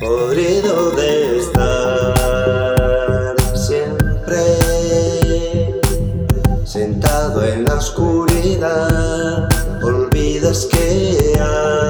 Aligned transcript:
Podrido 0.00 0.90
de 0.92 1.38
estar 1.38 2.14
siempre 3.54 4.42
sentado 6.64 7.44
en 7.44 7.64
la 7.64 7.76
oscuridad, 7.76 9.48
olvidas 9.82 10.66
que 10.66 11.38
hay. 11.40 11.83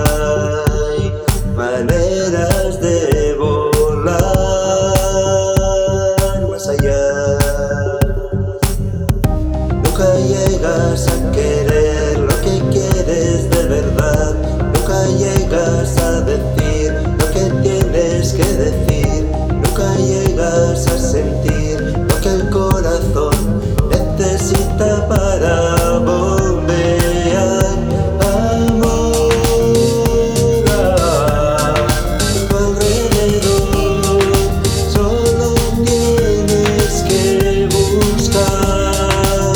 estar 38.35 39.55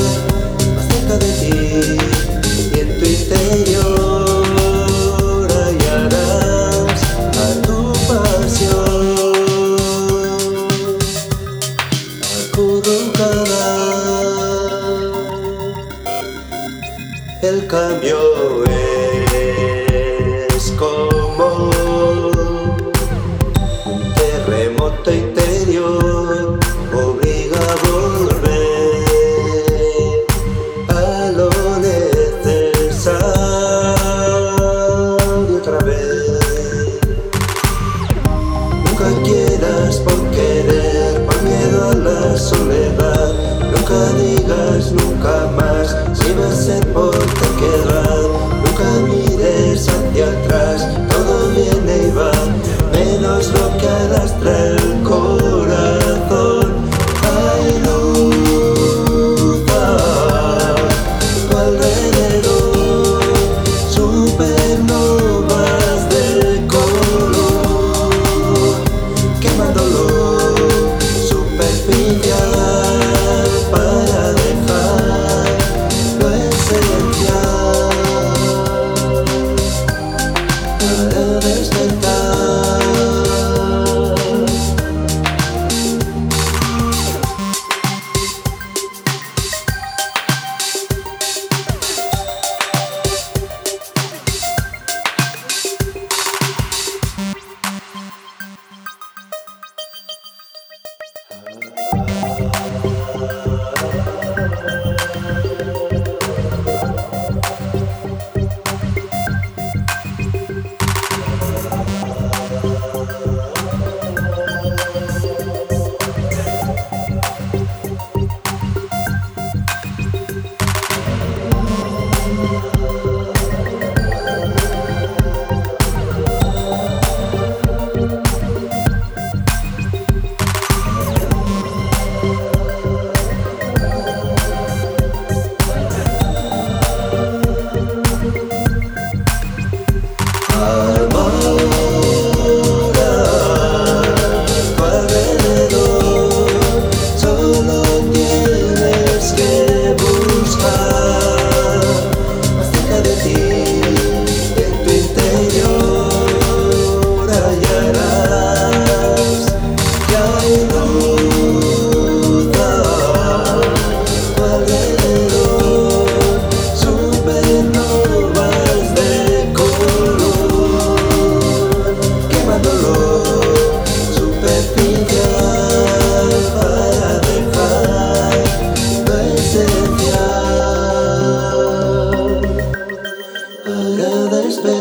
más 0.74 0.86
cerca 0.88 1.14
de 1.18 1.30
ti 1.40 1.58
y 2.72 2.78
en 2.78 2.88
tu 2.98 3.04
interior 3.04 4.42
hallarás 5.50 7.00
a 7.36 7.62
tu 7.62 7.76
pasión. 8.06 9.16
Acurrucada 12.52 13.66
el 17.42 17.66
cambio 17.66 18.18
es 20.54 20.64
como 20.78 21.70
un 23.86 24.14
terremoto 24.14 25.10
interior. 25.12 26.37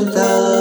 Love. 0.08 0.57